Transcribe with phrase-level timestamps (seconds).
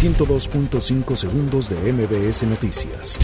[0.00, 3.18] 102.5 segundos de MBS Noticias.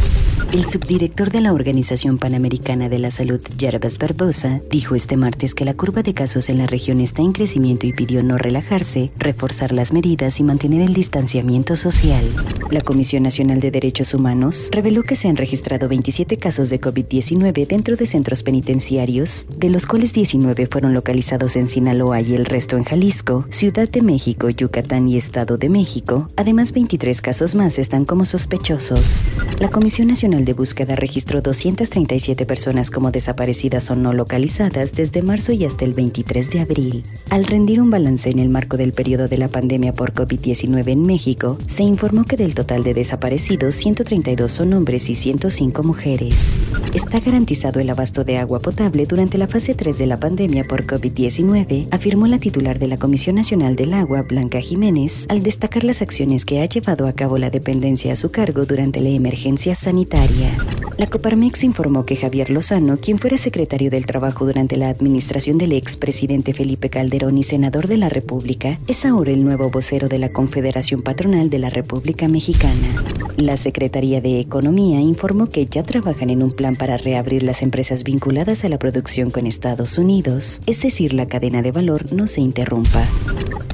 [0.52, 5.64] El subdirector de la Organización Panamericana de la Salud, Jervis Barbosa, dijo este martes que
[5.64, 9.72] la curva de casos en la región está en crecimiento y pidió no relajarse, reforzar
[9.72, 12.24] las medidas y mantener el distanciamiento social.
[12.70, 17.66] La Comisión Nacional de Derechos Humanos reveló que se han registrado 27 casos de COVID-19
[17.66, 22.76] dentro de centros penitenciarios, de los cuales 19 fueron localizados en Sinaloa y el resto
[22.76, 26.28] en Jalisco, Ciudad de México, Yucatán y Estado de México.
[26.36, 29.24] Además, 23 casos más están como sospechosos.
[29.58, 35.52] La Comisión Nacional de Búsqueda registró 237 personas como desaparecidas o no localizadas desde marzo
[35.52, 37.04] y hasta el 23 de abril.
[37.30, 41.02] Al rendir un balance en el marco del periodo de la pandemia por COVID-19 en
[41.02, 46.58] México, se informó que del total de desaparecidos, 132 son hombres y 105 mujeres.
[46.94, 50.86] Está garantizado el abasto de agua potable durante la fase 3 de la pandemia por
[50.86, 56.02] COVID-19, afirmó la titular de la Comisión Nacional del Agua, Blanca Jiménez, al destacar las
[56.02, 60.56] acciones que ha llevado a cabo la dependencia a su cargo durante la emergencia sanitaria.
[60.98, 65.72] La Coparmex informó que Javier Lozano, quien fuera secretario del Trabajo durante la administración del
[65.72, 70.32] expresidente Felipe Calderón y senador de la República, es ahora el nuevo vocero de la
[70.32, 73.04] Confederación Patronal de la República Mexicana.
[73.36, 78.02] La Secretaría de Economía informó que ya trabajan en un plan para reabrir las empresas
[78.02, 82.40] vinculadas a la producción con Estados Unidos, es decir, la cadena de valor no se
[82.40, 83.06] interrumpa.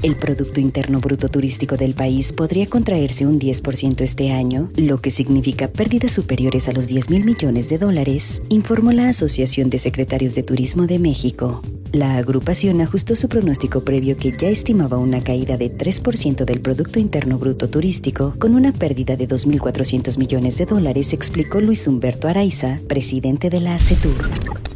[0.02, 5.10] El Producto Interno Bruto Turístico del país podría contraerse un 10% este año, lo que
[5.10, 10.34] significa pérdidas superiores a los 10 mil millones de dólares, informó la Asociación de Secretarios
[10.34, 11.60] de Turismo de México.
[11.92, 16.98] La agrupación ajustó su pronóstico previo que ya estimaba una caída de 3% del Producto
[16.98, 22.80] Interno Bruto Turístico con una pérdida de 2.400 millones de dólares, explicó Luis Humberto Araiza,
[22.88, 24.30] presidente de la ACETUR.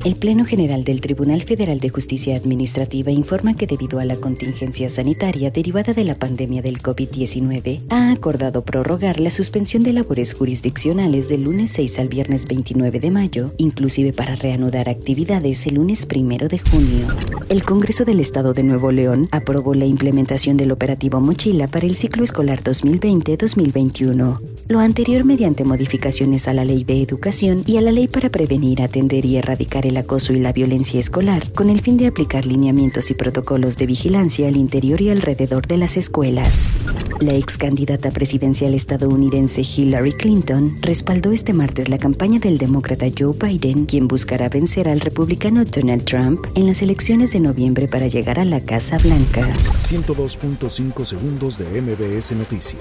[0.04, 4.88] El Pleno General del Tribunal Federal de Justicia Administrativa informa que debido a la contingencia
[4.88, 11.28] sanitaria derivada de la pandemia del COVID-19, ha acordado prorrogar la suspensión de labores jurisdiccionales
[11.28, 16.46] del lunes 6 al viernes 29 de mayo, inclusive para reanudar actividades el lunes 1
[16.46, 17.05] de junio.
[17.48, 21.94] El Congreso del Estado de Nuevo León aprobó la implementación del operativo Mochila para el
[21.94, 24.40] ciclo escolar 2020-2021.
[24.66, 28.82] Lo anterior mediante modificaciones a la Ley de Educación y a la Ley para prevenir,
[28.82, 33.12] atender y erradicar el acoso y la violencia escolar, con el fin de aplicar lineamientos
[33.12, 36.76] y protocolos de vigilancia al interior y alrededor de las escuelas.
[37.20, 43.34] La ex candidata presidencial estadounidense Hillary Clinton respaldó este martes la campaña del demócrata Joe
[43.40, 48.40] Biden, quien buscará vencer al republicano Donald Trump en las elecciones de noviembre para llegar
[48.40, 49.52] a la Casa Blanca.
[49.80, 52.80] 102.5 segundos de MBS Noticias.